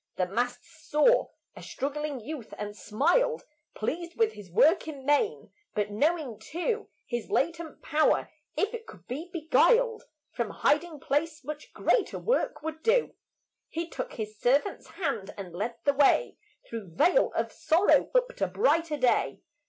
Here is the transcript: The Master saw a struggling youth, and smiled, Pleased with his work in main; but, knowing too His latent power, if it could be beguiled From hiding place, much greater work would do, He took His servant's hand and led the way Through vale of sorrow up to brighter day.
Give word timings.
The 0.15 0.25
Master 0.25 0.63
saw 0.63 1.27
a 1.55 1.61
struggling 1.61 2.19
youth, 2.19 2.55
and 2.57 2.75
smiled, 2.75 3.43
Pleased 3.75 4.17
with 4.17 4.33
his 4.33 4.49
work 4.49 4.87
in 4.87 5.05
main; 5.05 5.51
but, 5.75 5.91
knowing 5.91 6.39
too 6.39 6.89
His 7.05 7.29
latent 7.29 7.83
power, 7.83 8.29
if 8.57 8.73
it 8.73 8.87
could 8.87 9.05
be 9.07 9.29
beguiled 9.31 10.05
From 10.31 10.49
hiding 10.49 10.99
place, 11.01 11.43
much 11.43 11.71
greater 11.71 12.17
work 12.17 12.63
would 12.63 12.81
do, 12.81 13.13
He 13.69 13.87
took 13.91 14.13
His 14.13 14.39
servant's 14.39 14.87
hand 14.87 15.35
and 15.37 15.53
led 15.53 15.75
the 15.83 15.93
way 15.93 16.37
Through 16.67 16.95
vale 16.95 17.31
of 17.35 17.51
sorrow 17.51 18.09
up 18.15 18.35
to 18.37 18.47
brighter 18.47 18.97
day. 18.97 19.41